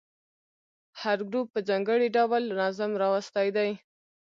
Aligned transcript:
هر 1.01 1.17
ګروپ 1.29 1.47
په 1.53 1.59
ځانګړي 1.69 2.07
ډول 2.17 2.43
نظم 2.59 2.91
راوستی 3.03 3.47
دی. 3.57 3.69